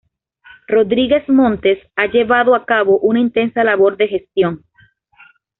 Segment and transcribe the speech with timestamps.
[0.67, 4.65] Rodríguez Montes ha llevado a cabo una intensa labor de gestión.